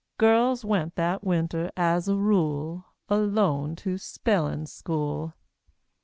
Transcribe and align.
Girls 0.17 0.65
went 0.65 0.95
that 0.95 1.23
winter, 1.23 1.69
as 1.77 2.07
a 2.07 2.15
rule, 2.15 2.85
Alone 3.07 3.75
to 3.75 3.99
spellin' 3.99 4.65
school. 4.65 5.35